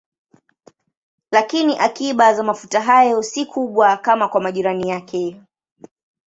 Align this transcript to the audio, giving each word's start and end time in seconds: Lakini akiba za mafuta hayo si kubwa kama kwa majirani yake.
Lakini 1.31 1.79
akiba 1.79 2.33
za 2.33 2.43
mafuta 2.43 2.81
hayo 2.81 3.23
si 3.23 3.45
kubwa 3.45 3.97
kama 3.97 4.27
kwa 4.27 4.41
majirani 4.41 4.89
yake. 4.89 5.41